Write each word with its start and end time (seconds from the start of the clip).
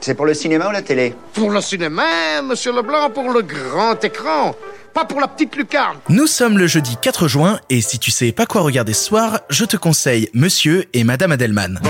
C'est 0.00 0.14
pour 0.14 0.24
le 0.26 0.34
cinéma 0.34 0.68
ou 0.68 0.70
la 0.70 0.82
télé 0.82 1.14
Pour 1.34 1.50
le 1.50 1.60
cinéma, 1.60 2.02
monsieur 2.42 2.72
Leblanc, 2.72 3.10
pour 3.10 3.30
le 3.30 3.42
grand 3.42 4.02
écran. 4.02 4.54
Pas 4.94 5.04
pour 5.04 5.20
la 5.20 5.28
petite 5.28 5.54
lucarne. 5.56 5.98
Nous 6.08 6.26
sommes 6.26 6.58
le 6.58 6.66
jeudi 6.66 6.96
4 7.00 7.28
juin 7.28 7.60
et 7.68 7.80
si 7.82 7.98
tu 7.98 8.10
sais 8.10 8.32
pas 8.32 8.46
quoi 8.46 8.62
regarder 8.62 8.92
ce 8.94 9.04
soir, 9.04 9.40
je 9.50 9.64
te 9.64 9.76
conseille 9.76 10.28
Monsieur 10.34 10.86
et 10.94 11.04
Madame 11.04 11.32
Adelman. 11.32 11.80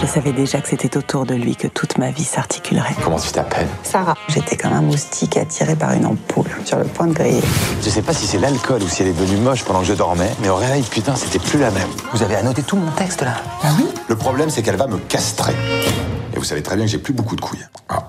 Je 0.00 0.06
savais 0.06 0.32
déjà 0.32 0.62
que 0.62 0.68
c'était 0.68 0.96
autour 0.96 1.26
de 1.26 1.34
lui 1.34 1.54
que 1.56 1.66
toute 1.68 1.98
ma 1.98 2.10
vie 2.10 2.24
s'articulerait. 2.24 2.94
Comment 3.04 3.18
tu 3.18 3.30
t'appelles 3.32 3.68
Sarah. 3.82 4.14
J'étais 4.28 4.56
comme 4.56 4.72
un 4.72 4.80
moustique 4.80 5.36
attiré 5.36 5.76
par 5.76 5.92
une 5.92 6.06
ampoule 6.06 6.46
sur 6.64 6.78
le 6.78 6.84
point 6.84 7.06
de 7.06 7.12
griller. 7.12 7.42
Je 7.84 7.90
sais 7.90 8.00
pas 8.00 8.14
si 8.14 8.26
c'est 8.26 8.38
l'alcool 8.38 8.82
ou 8.82 8.88
si 8.88 9.02
elle 9.02 9.08
est 9.08 9.12
devenue 9.12 9.36
moche 9.36 9.62
pendant 9.64 9.80
que 9.80 9.86
je 9.86 9.92
dormais, 9.92 10.30
mais 10.40 10.48
au 10.48 10.56
réveil, 10.56 10.82
putain, 10.84 11.14
c'était 11.16 11.38
plus 11.38 11.58
la 11.58 11.70
même. 11.70 11.88
Vous 12.14 12.22
avez 12.22 12.36
annoté 12.36 12.62
tout 12.62 12.76
mon 12.76 12.90
texte 12.92 13.20
là 13.20 13.34
Ah 13.62 13.72
oui 13.78 13.84
Le 14.08 14.16
problème, 14.16 14.48
c'est 14.48 14.62
qu'elle 14.62 14.76
va 14.76 14.86
me 14.86 14.96
castrer. 14.96 15.52
Vous 16.40 16.46
savez 16.46 16.62
très 16.62 16.74
bien 16.74 16.86
que 16.86 16.90
j'ai 16.90 16.96
plus 16.96 17.12
beaucoup 17.12 17.36
de 17.36 17.40
couilles. 17.42 17.66
Ah, 17.90 17.99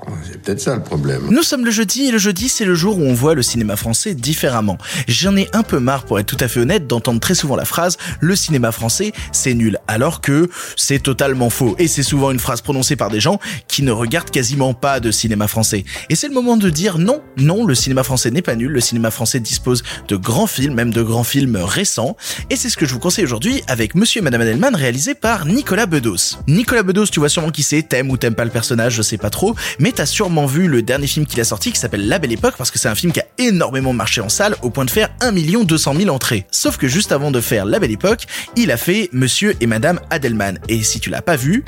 peut-être 0.44 0.60
ça 0.62 0.76
le 0.76 0.84
problème. 0.84 1.28
Nous 1.30 1.44
sommes 1.44 1.66
le 1.66 1.72
jeudi 1.72 2.08
et 2.08 2.12
le 2.12 2.18
jeudi 2.18 2.50
c'est 2.50 2.66
le 2.66 2.76
jour 2.76 2.98
où 2.98 3.04
on 3.04 3.14
voit 3.14 3.36
le 3.36 3.42
cinéma 3.42 3.76
français 3.76 4.14
différemment. 4.14 4.78
J'en 5.08 5.36
ai 5.36 5.48
un 5.54 5.64
peu 5.64 5.80
marre 5.80 6.06
pour 6.06 6.20
être 6.20 6.26
tout 6.26 6.38
à 6.40 6.48
fait 6.48 6.60
honnête 6.60 6.88
d'entendre 6.88 7.20
très 7.20 7.36
souvent 7.36 7.56
la 7.56 7.66
phrase 7.66 7.98
le 8.20 8.36
cinéma 8.36 8.72
français 8.72 9.12
c'est 9.32 9.54
nul 9.54 9.80
alors 9.88 10.22
que 10.22 10.50
c'est 10.76 11.02
totalement 11.02 11.50
faux 11.50 11.76
et 11.80 11.88
c'est 11.88 12.04
souvent 12.04 12.32
une 12.32 12.40
phrase 12.40 12.62
prononcée 12.62 12.96
par 12.96 13.10
des 13.10 13.20
gens 13.20 13.40
qui 13.68 13.84
ne 13.84 13.92
regardent 13.92 14.32
quasiment 14.32 14.74
pas 14.74 15.00
de 15.00 15.12
cinéma 15.12 15.48
français. 15.48 15.86
Et 16.10 16.16
c'est 16.16 16.28
le 16.28 16.34
moment 16.34 16.58
de 16.58 16.70
dire 16.70 16.98
non, 16.98 17.22
non, 17.38 17.66
le 17.66 17.76
cinéma 17.76 18.04
français 18.04 18.32
n'est 18.32 18.42
pas 18.42 18.56
nul, 18.56 18.72
le 18.72 18.82
cinéma 18.82 19.12
français 19.12 19.40
dispose 19.40 19.84
de 20.08 20.16
grands 20.16 20.48
films, 20.48 20.74
même 20.74 20.92
de 20.92 21.04
grands 21.04 21.24
films 21.24 21.58
récents 21.58 22.16
et 22.50 22.56
c'est 22.56 22.70
ce 22.70 22.78
que 22.78 22.86
je 22.86 22.94
vous 22.94 23.00
conseille 23.00 23.26
aujourd'hui 23.26 23.62
avec 23.68 23.96
Monsieur 23.96 24.22
et 24.22 24.24
Madame 24.24 24.42
Adelman 24.42 24.76
réalisé 24.76 25.16
par 25.16 25.46
Nicolas 25.46 25.86
Bedos. 25.86 26.38
Nicolas 26.48 26.84
Bedos, 26.84 27.08
tu 27.08 27.20
vois 27.20 27.30
sûrement 27.30 27.52
qui 27.52 27.64
c'est, 27.64 27.84
t'aimes 27.84 28.10
ou 28.10 28.18
t'aimes 28.18 28.36
pas 28.36 28.46
le 28.46 28.52
personnage, 28.52 28.94
je 28.96 29.02
sais 29.02 29.18
pas 29.18 29.30
trop, 29.30 29.56
mais 29.80 29.92
t'as 29.92 30.06
sûrement 30.06 30.31
vu 30.46 30.68
le 30.68 30.82
dernier 30.82 31.08
film 31.08 31.26
qu'il 31.26 31.40
a 31.42 31.44
sorti 31.44 31.72
qui 31.72 31.80
s'appelle 31.80 32.08
La 32.08 32.18
Belle 32.18 32.32
Époque 32.32 32.56
parce 32.58 32.72
que 32.72 32.80
c'est 32.80 32.88
un 32.88 32.96
film 32.96 33.12
qui 33.12 33.20
a 33.20 33.26
énormément 33.38 33.94
marché 33.94 34.22
en 34.22 34.30
salle 34.30 34.56
au 34.62 34.70
point 34.70 34.86
de 34.86 34.90
faire 34.90 35.10
1 35.22 35.32
200 35.64 35.96
000 35.96 36.10
entrées. 36.10 36.46
Sauf 36.52 36.78
que 36.78 36.88
juste 36.88 37.12
avant 37.12 37.32
de 37.32 37.42
faire 37.42 37.66
La 37.66 37.80
Belle 37.80 37.92
Époque, 37.92 38.26
il 38.56 38.72
a 38.72 38.78
fait 38.78 39.10
Monsieur 39.12 39.56
et 39.60 39.68
Madame 39.68 40.00
Adelman. 40.10 40.60
Et 40.70 40.84
si 40.84 41.00
tu 41.00 41.10
l'as 41.10 41.22
pas 41.22 41.36
vu, 41.36 41.64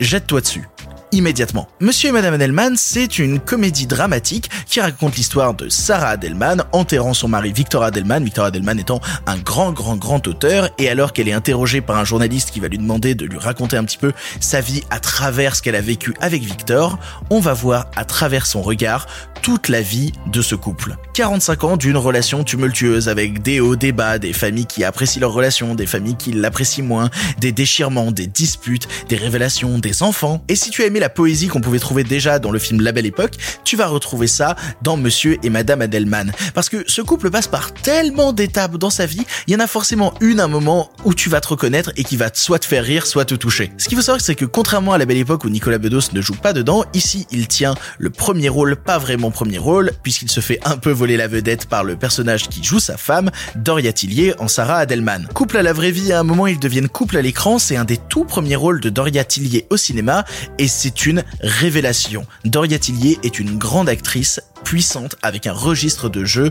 jette-toi 0.00 0.40
dessus 0.40 0.66
immédiatement. 1.12 1.68
Monsieur 1.80 2.10
et 2.10 2.12
Madame 2.12 2.34
Adelman, 2.34 2.76
c'est 2.76 3.18
une 3.18 3.40
comédie 3.40 3.86
dramatique 3.86 4.50
qui 4.66 4.80
raconte 4.80 5.16
l'histoire 5.16 5.54
de 5.54 5.68
Sarah 5.68 6.10
Adelman 6.10 6.64
enterrant 6.72 7.14
son 7.14 7.28
mari 7.28 7.52
Victor 7.52 7.82
Adelman, 7.82 8.24
Victor 8.24 8.46
Adelman 8.46 8.78
étant 8.78 9.00
un 9.26 9.38
grand 9.38 9.72
grand 9.72 9.96
grand 9.96 10.26
auteur, 10.28 10.70
et 10.78 10.88
alors 10.88 11.12
qu'elle 11.12 11.28
est 11.28 11.32
interrogée 11.32 11.80
par 11.80 11.96
un 11.96 12.04
journaliste 12.04 12.50
qui 12.50 12.60
va 12.60 12.68
lui 12.68 12.78
demander 12.78 13.14
de 13.14 13.26
lui 13.26 13.38
raconter 13.38 13.76
un 13.76 13.84
petit 13.84 13.98
peu 13.98 14.12
sa 14.40 14.60
vie 14.60 14.82
à 14.90 15.00
travers 15.00 15.56
ce 15.56 15.62
qu'elle 15.62 15.76
a 15.76 15.80
vécu 15.80 16.14
avec 16.20 16.42
Victor, 16.42 16.98
on 17.30 17.40
va 17.40 17.52
voir 17.52 17.90
à 17.96 18.04
travers 18.04 18.46
son 18.46 18.62
regard 18.62 19.06
toute 19.42 19.68
la 19.68 19.80
vie 19.80 20.12
de 20.26 20.42
ce 20.42 20.54
couple. 20.54 20.96
45 21.14 21.64
ans 21.64 21.76
d'une 21.76 21.96
relation 21.96 22.44
tumultueuse 22.44 23.08
avec 23.08 23.42
des 23.42 23.60
hauts, 23.60 23.76
des 23.76 23.92
bas, 23.92 24.18
des 24.18 24.32
familles 24.32 24.66
qui 24.66 24.84
apprécient 24.84 25.20
leur 25.20 25.32
relation, 25.32 25.74
des 25.74 25.86
familles 25.86 26.16
qui 26.16 26.32
l'apprécient 26.32 26.84
moins, 26.84 27.10
des 27.38 27.52
déchirements, 27.52 28.12
des 28.12 28.26
disputes, 28.26 28.86
des 29.08 29.16
révélations, 29.16 29.78
des 29.78 30.02
enfants. 30.02 30.44
Et 30.48 30.56
si 30.56 30.70
tu 30.70 30.82
as 30.82 30.86
aimé 30.86 30.99
la 31.00 31.08
poésie 31.08 31.48
qu'on 31.48 31.60
pouvait 31.60 31.78
trouver 31.78 32.04
déjà 32.04 32.38
dans 32.38 32.52
le 32.52 32.58
film 32.58 32.80
La 32.82 32.92
Belle 32.92 33.06
Époque, 33.06 33.32
tu 33.64 33.76
vas 33.76 33.86
retrouver 33.86 34.26
ça 34.26 34.54
dans 34.82 34.96
Monsieur 34.96 35.38
et 35.42 35.50
Madame 35.50 35.80
Adelman. 35.80 36.30
Parce 36.54 36.68
que 36.68 36.84
ce 36.86 37.02
couple 37.02 37.30
passe 37.30 37.48
par 37.48 37.72
tellement 37.72 38.32
d'étapes 38.32 38.76
dans 38.76 38.90
sa 38.90 39.06
vie, 39.06 39.24
il 39.46 39.54
y 39.54 39.56
en 39.56 39.60
a 39.60 39.66
forcément 39.66 40.14
une 40.20 40.40
un 40.40 40.48
moment 40.48 40.90
où 41.04 41.14
tu 41.14 41.28
vas 41.28 41.40
te 41.40 41.48
reconnaître 41.48 41.90
et 41.96 42.04
qui 42.04 42.16
va 42.16 42.30
soit 42.32 42.58
te 42.58 42.66
faire 42.66 42.84
rire, 42.84 43.06
soit 43.06 43.24
te 43.24 43.34
toucher. 43.34 43.72
Ce 43.78 43.88
qu'il 43.88 43.96
faut 43.96 44.02
savoir, 44.02 44.20
c'est 44.20 44.34
que 44.34 44.44
contrairement 44.44 44.92
à 44.92 44.98
La 44.98 45.06
Belle 45.06 45.16
Époque 45.16 45.44
où 45.44 45.48
Nicolas 45.48 45.78
Bedos 45.78 46.12
ne 46.12 46.20
joue 46.20 46.34
pas 46.34 46.52
dedans, 46.52 46.84
ici 46.94 47.26
il 47.30 47.48
tient 47.48 47.74
le 47.98 48.10
premier 48.10 48.48
rôle, 48.48 48.76
pas 48.76 48.98
vraiment 48.98 49.30
premier 49.30 49.58
rôle, 49.58 49.92
puisqu'il 50.02 50.30
se 50.30 50.40
fait 50.40 50.60
un 50.64 50.76
peu 50.76 50.90
voler 50.90 51.16
la 51.16 51.28
vedette 51.28 51.66
par 51.66 51.82
le 51.82 51.96
personnage 51.96 52.48
qui 52.48 52.62
joue 52.62 52.78
sa 52.78 52.98
femme, 52.98 53.30
Doria 53.56 53.92
Tillier 53.92 54.34
en 54.38 54.48
Sarah 54.48 54.78
Adelman. 54.78 55.26
Couple 55.32 55.56
à 55.56 55.62
la 55.62 55.72
vraie 55.72 55.92
vie, 55.92 56.12
à 56.12 56.20
un 56.20 56.24
moment 56.24 56.46
ils 56.46 56.58
deviennent 56.58 56.88
couple 56.88 57.16
à 57.16 57.22
l'écran, 57.22 57.58
c'est 57.58 57.76
un 57.76 57.84
des 57.84 57.96
tout 57.96 58.24
premiers 58.24 58.56
rôles 58.56 58.80
de 58.80 58.90
Doria 58.90 59.24
Tillier 59.24 59.66
au 59.70 59.76
cinéma, 59.76 60.24
et 60.58 60.68
c'est 60.68 60.89
une 60.90 61.24
révélation. 61.40 62.26
Doria 62.44 62.78
Tillier 62.78 63.18
est 63.22 63.38
une 63.38 63.58
grande 63.58 63.88
actrice 63.88 64.40
puissante 64.64 65.16
avec 65.22 65.46
un 65.46 65.52
registre 65.52 66.08
de 66.08 66.24
jeu 66.24 66.50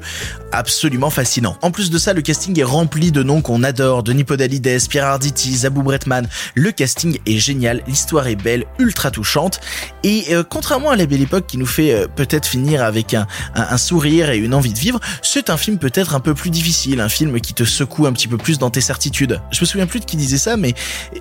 absolument 0.52 1.10
fascinant. 1.10 1.58
En 1.62 1.72
plus 1.72 1.90
de 1.90 1.98
ça, 1.98 2.14
le 2.14 2.22
casting 2.22 2.60
est 2.60 2.64
rempli 2.64 3.12
de 3.12 3.24
noms 3.24 3.42
qu'on 3.42 3.64
adore, 3.64 4.04
Denis 4.04 4.24
Podalides, 4.24 4.88
Pierre 4.90 5.06
Arditi, 5.06 5.56
Zabou 5.56 5.84
Bretman. 5.84 6.28
Le 6.56 6.72
casting 6.72 7.20
est 7.26 7.38
génial, 7.38 7.84
l'histoire 7.88 8.28
est 8.28 8.36
belle, 8.36 8.66
ultra 8.78 9.12
touchante 9.12 9.60
et 10.04 10.26
euh, 10.32 10.44
contrairement 10.44 10.90
à 10.90 10.96
la 10.96 11.06
belle 11.06 11.22
époque 11.22 11.46
qui 11.48 11.58
nous 11.58 11.66
fait 11.66 11.94
euh, 11.94 12.08
peut-être 12.08 12.48
finir 12.48 12.84
avec 12.84 13.14
un, 13.14 13.28
un, 13.56 13.78
sourire 13.78 14.30
et 14.30 14.38
une 14.38 14.54
envie 14.54 14.74
de 14.74 14.80
vivre, 14.80 15.00
c'est 15.22 15.50
un 15.50 15.58
film 15.58 15.78
peut-être 15.78 16.16
un 16.16 16.20
peu 16.20 16.34
plus 16.34 16.50
difficile, 16.50 17.00
un 17.02 17.10
film 17.10 17.40
qui 17.40 17.54
te 17.54 17.64
secoue 17.64 18.06
un 18.06 18.14
petit 18.14 18.28
peu 18.28 18.38
plus 18.38 18.58
dans 18.58 18.70
tes 18.70 18.82
certitudes. 18.82 19.40
Je 19.52 19.62
me 19.62 19.66
souviens 19.66 19.88
plus 19.88 20.00
de 20.00 20.06
qui 20.06 20.18
disait 20.18 20.38
ça, 20.38 20.58
mais 20.58 20.74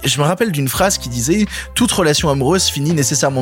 je 0.05 0.19
me 0.19 0.25
rappelle 0.25 0.53
d'une 0.53 0.69
phrase 0.69 0.99
qui 0.99 1.09
disait 1.09 1.47
toute 1.75 1.93
relation 1.93 2.31
amoureuse 2.31 2.65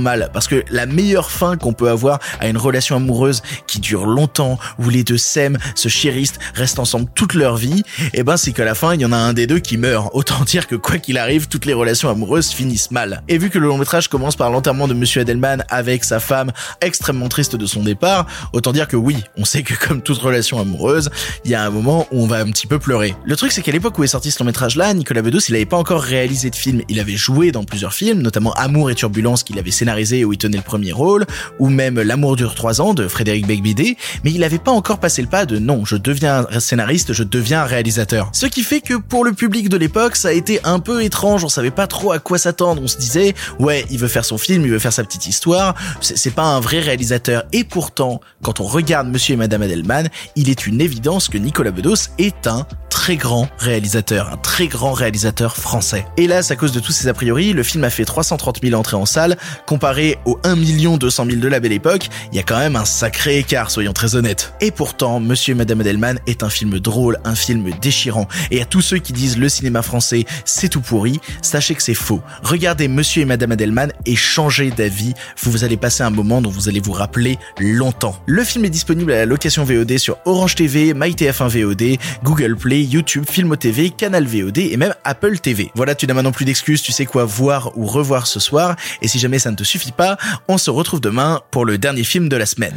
mal 0.01 0.31
parce 0.33 0.49
que 0.49 0.65
la 0.71 0.87
meilleure 0.87 1.31
fin 1.31 1.57
qu'on 1.57 1.73
peut 1.73 1.89
avoir 1.89 2.19
à 2.41 2.49
une 2.49 2.57
relation 2.57 2.97
amoureuse 2.97 3.43
qui 3.67 3.81
dure 3.81 4.07
longtemps, 4.07 4.59
où 4.79 4.91
les 4.91 5.05
deux 5.05 5.19
s'aiment, 5.19 5.59
se 5.75 5.89
chérissent, 5.89 6.35
restent 6.55 6.79
ensemble 6.79 7.09
toute 7.15 7.35
leur 7.35 7.57
vie, 7.57 7.83
et 8.13 8.23
ben 8.23 8.37
c'est 8.37 8.53
qu'à 8.53 8.65
la 8.65 8.75
fin 8.75 8.95
il 8.95 9.01
y 9.01 9.05
en 9.05 9.13
a 9.13 9.17
un 9.17 9.33
des 9.33 9.47
deux 9.47 9.59
qui 9.59 9.77
meurt. 9.77 10.11
Autant 10.13 10.45
dire 10.45 10.67
que 10.67 10.77
quoi 10.77 10.99
qu'il 10.99 11.19
arrive, 11.19 11.49
toutes 11.49 11.67
les 11.67 11.73
relations 11.73 12.09
amoureuses 12.11 12.51
finissent 12.51 12.91
mal. 12.91 13.23
Et 13.29 13.39
vu 13.39 13.51
que 13.51 13.59
le 13.59 13.69
long 13.69 13.79
métrage 13.79 14.09
commence 14.09 14.37
par 14.37 14.51
l'enterrement 14.51 14.89
de 14.89 14.95
Monsieur 14.95 15.23
Adelman 15.23 15.65
avec 15.69 16.05
sa 16.05 16.21
femme 16.21 16.53
extrêmement 16.81 17.29
triste 17.29 17.57
de 17.57 17.67
son 17.67 17.83
départ, 17.83 18.27
autant 18.53 18.73
dire 18.73 18.89
que 18.89 18.97
oui, 18.97 19.17
on 19.37 19.45
sait 19.45 19.63
que 19.63 19.75
comme 19.75 20.03
toute 20.03 20.19
relation 20.19 20.61
amoureuse, 20.61 21.11
il 21.45 21.51
y 21.51 21.55
a 21.55 21.65
un 21.65 21.71
moment 21.71 22.07
où 22.11 22.23
on 22.23 22.27
va 22.27 22.39
un 22.39 22.51
petit 22.51 22.67
peu 22.67 22.79
pleurer. 22.79 23.15
Le 23.25 23.37
truc 23.37 23.53
c'est 23.53 23.63
qu'à 23.63 23.73
l'époque 23.73 23.99
où 23.99 24.05
est 24.05 24.09
sorti 24.09 24.31
ce 24.31 24.39
long 24.41 24.47
métrage 24.47 24.77
là, 24.77 24.93
Nicolas 24.95 25.23
Bedos 25.23 25.41
il 25.49 25.55
avait 25.55 25.67
pas 25.67 25.77
encore 25.77 26.03
réalisé 26.03 26.51
de 26.51 26.57
film, 26.57 26.83
il 26.89 27.01
avait 27.01 27.17
joué 27.17 27.53
dans 27.53 27.65
plusieurs 27.65 27.95
films, 27.95 28.21
notamment 28.21 28.53
Amour 28.55 28.91
et 28.91 28.95
Turbulence 28.95 29.43
qu'il 29.43 29.56
avait 29.59 29.71
scénarisé 29.71 30.25
où 30.25 30.33
il 30.33 30.39
tenait 30.39 30.57
le 30.57 30.63
premier 30.63 30.93
rôle, 30.93 31.27
ou 31.59 31.69
même 31.69 32.01
L'amour 32.01 32.37
dure 32.37 32.55
trois 32.55 32.81
ans 32.81 32.95
de 32.95 33.09
Frédéric 33.09 33.47
Becbidé, 33.47 33.97
mais 34.25 34.31
il 34.31 34.41
n'avait 34.41 34.59
pas 34.59 34.71
encore 34.71 34.99
passé 34.99 35.23
le 35.23 35.29
pas 35.29 35.47
de 35.47 35.59
non, 35.59 35.85
je 35.85 35.97
deviens 35.97 36.47
scénariste, 36.59 37.13
je 37.13 37.23
deviens 37.23 37.65
réalisateur. 37.65 38.31
Ce 38.33 38.47
qui 38.47 38.63
fait 38.63 38.81
que 38.81 38.95
pour 38.95 39.25
le 39.25 39.33
public 39.33 39.69
de 39.69 39.77
l'époque, 39.77 40.17
ça 40.17 40.29
a 40.29 40.33
été 40.33 40.61
un 40.65 40.79
peu 40.79 41.03
étrange, 41.03 41.45
on 41.45 41.49
savait 41.49 41.71
pas 41.71 41.87
trop 41.87 42.13
à 42.13 42.19
quoi 42.19 42.39
s'attendre, 42.39 42.83
on 42.83 42.89
se 42.89 42.99
disait, 42.99 43.35
ouais, 43.59 43.85
il 43.91 43.99
veut 43.99 44.09
faire 44.09 44.25
son 44.25 44.39
film, 44.39 44.65
il 44.65 44.71
veut 44.71 44.79
faire 44.79 44.93
sa 44.93 45.05
petite 45.05 45.27
histoire, 45.27 45.75
c'est 46.01 46.35
pas 46.35 46.45
un 46.45 46.61
vrai 46.61 46.81
réalisateur. 46.81 47.45
Et 47.53 47.65
pourtant, 47.65 48.21
quand 48.43 48.61
on 48.61 48.65
regarde 48.65 49.09
Monsieur 49.09 49.35
et 49.35 49.37
Madame 49.37 49.63
Adelman, 49.63 50.09
il 50.37 50.51
est 50.51 50.67
une 50.67 50.81
évidence 50.81 51.29
que 51.29 51.39
Nicolas 51.39 51.71
Bedos 51.71 52.11
est 52.19 52.47
un 52.47 52.67
très 53.07 53.17
grand 53.17 53.49
réalisateur, 53.59 54.33
un 54.33 54.37
très 54.37 54.67
grand 54.67 54.93
réalisateur 54.93 55.57
français. 55.57 56.05
Hélas, 56.17 56.51
à 56.51 56.57
cause 56.57 56.73
de 56.73 56.81
tous 56.81 56.91
ces 56.91 57.07
a 57.07 57.15
priori, 57.15 57.53
le 57.53 57.63
film 57.63 57.85
a 57.85 57.91
fait 57.91 58.05
330 58.05 58.59
000 58.61 58.75
entrées 58.77 58.97
en 58.97 59.07
salle, 59.07 59.37
comparé 59.65 60.19
aux 60.25 60.41
1 60.43 60.57
200 60.97 61.27
000 61.27 61.39
de 61.39 61.47
la 61.47 61.61
belle 61.61 61.71
époque, 61.71 62.09
il 62.33 62.37
y 62.37 62.41
a 62.41 62.43
quand 62.43 62.59
même 62.59 62.75
un 62.75 62.85
sacré 62.85 63.39
écart, 63.39 63.71
soyons 63.71 63.93
très 63.93 64.17
honnêtes. 64.17 64.55
Et 64.61 64.73
pourtant, 64.73 65.21
Monsieur 65.21 65.53
et 65.53 65.55
Madame 65.55 65.83
Adelman 65.83 66.19
est 66.27 66.43
un 66.43 66.51
film 66.51 66.81
drôle, 66.81 67.21
un 67.23 67.37
film 67.37 67.71
déchirant. 67.81 68.27
Et 68.51 68.61
à 68.61 68.65
tous 68.65 68.81
ceux 68.81 68.99
qui 68.99 69.13
disent 69.13 69.39
le 69.39 69.49
cinéma 69.49 69.83
français, 69.83 70.25
c'est 70.45 70.69
tout 70.69 70.81
pourri, 70.81 71.21
sachez 71.43 71.77
que 71.77 71.85
c'est 71.85 71.95
faux. 71.95 72.23
Regardez 72.43 72.89
Monsieur 72.89 73.23
et 73.23 73.27
Madame 73.27 73.53
Adelman 73.53 73.93
et 74.05 74.17
changez 74.17 74.73
d'avis, 74.73 75.15
vous 75.45 75.63
allez 75.63 75.77
passer 75.77 76.03
un 76.03 76.11
moment 76.11 76.43
dont 76.43 76.51
vous 76.51 76.69
allez 76.69 76.81
vous 76.81 76.91
rappeler 76.91 77.39
longtemps. 77.61 78.21
Le 78.27 78.43
film 78.43 78.65
est 78.65 78.71
disponible 78.71 79.13
à 79.13 79.19
la 79.19 79.27
location 79.27 79.63
VOD 79.63 79.97
sur 79.97 80.19
Orange 80.25 80.57
TV, 80.57 80.93
MyTF1 80.93 81.47
VOD, 81.47 81.99
Google 82.25 82.57
Play, 82.57 82.96
YouTube, 82.97 83.27
Filmo 83.29 83.57
TV, 83.57 83.91
Canal 83.91 84.25
VOD 84.25 84.57
et 84.57 84.79
même 84.79 84.95
Apple 85.05 85.39
TV. 85.39 85.71
Voilà, 85.75 85.95
tu 85.95 86.07
n'as 86.07 86.15
maintenant 86.15 86.33
plus 86.33 86.47
d'excuses, 86.47 86.81
tu 86.81 86.93
sais 86.93 87.05
quoi 87.05 87.27
voir 87.27 87.77
ou 87.77 87.85
revoir 87.85 88.27
ce 88.27 88.41
soir. 88.41 88.75
Et 89.03 89.09
si 89.09 89.19
jamais 89.19 89.39
ça 89.39 89.51
ne 89.51 89.57
te 89.57 89.65
suffit 89.65 89.93
pas, 89.93 90.17
on 90.49 90.57
se 90.57 90.71
retrouve 90.71 91.03
demain 91.03 91.43
pour 91.51 91.67
le 91.67 91.77
dernier 91.77 92.05
film 92.05 92.31
de 92.31 92.37
la 92.37 92.47
semaine. 92.47 92.75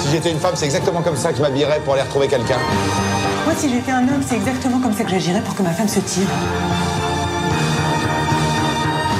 Si 0.00 0.10
j'étais 0.10 0.30
une 0.30 0.40
femme, 0.40 0.54
c'est 0.54 0.64
exactement 0.64 1.02
comme 1.02 1.16
ça 1.16 1.32
que 1.32 1.36
je 1.36 1.42
m'habillerais 1.42 1.80
pour 1.84 1.92
aller 1.92 2.02
retrouver 2.02 2.28
quelqu'un. 2.28 2.58
Moi, 3.44 3.54
si 3.54 3.68
j'étais 3.68 3.92
un 3.92 4.08
homme, 4.08 4.22
c'est 4.26 4.36
exactement 4.36 4.80
comme 4.80 4.94
ça 4.94 5.04
que 5.04 5.10
j'agirais 5.10 5.42
pour 5.42 5.54
que 5.54 5.62
ma 5.62 5.72
femme 5.72 5.88
se 5.88 6.00
tire. 6.00 6.28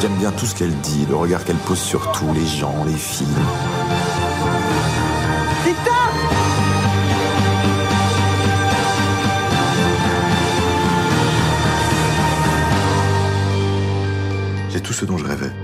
J'aime 0.00 0.16
bien 0.16 0.32
tout 0.32 0.46
ce 0.46 0.54
qu'elle 0.54 0.74
dit, 0.80 1.04
le 1.10 1.16
regard 1.16 1.44
qu'elle 1.44 1.56
pose 1.56 1.78
sur 1.78 2.10
tout, 2.12 2.32
les 2.32 2.46
gens, 2.46 2.86
les 2.86 2.96
filles. 2.96 3.26
tout 14.92 14.98
ce 14.98 15.04
dont 15.06 15.16
je 15.16 15.24
rêvais. 15.24 15.61